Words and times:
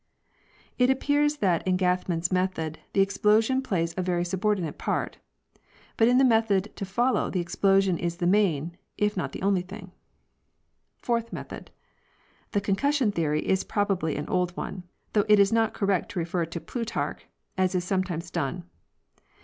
It 0.79 0.89
appears 0.89 1.37
that 1.45 1.61
in 1.67 1.77
Gathman's 1.77 2.31
method 2.31 2.79
the 2.93 3.01
explosion 3.01 3.61
plays 3.61 3.93
a 3.95 4.01
very 4.01 4.25
subordinate 4.25 4.79
part; 4.79 5.19
but 5.95 6.07
in 6.07 6.17
the 6.17 6.23
method 6.25 6.75
to 6.77 6.85
follow 6.85 7.29
the 7.29 7.43
explo 7.45 7.79
sion 7.79 7.99
is 7.99 8.17
the 8.17 8.25
main, 8.25 8.77
if 8.97 9.15
not 9.15 9.31
the 9.31 9.43
only 9.43 9.61
thing. 9.61 9.91
Fourth 10.97 11.31
Method.—The 11.31 12.61
concussion 12.61 13.11
theory 13.11 13.47
is 13.47 13.63
probably 13.63 14.15
an 14.15 14.27
old 14.27 14.57
one, 14.57 14.85
though 15.13 15.25
it 15.29 15.37
is 15.37 15.53
not 15.53 15.75
correct 15.75 16.09
to 16.13 16.19
refer 16.19 16.41
it 16.41 16.51
to 16.53 16.59
Plutarch, 16.59 17.27
as 17.55 17.75
is 17.75 17.83
sometimes 17.83 18.31
done. 18.31 18.63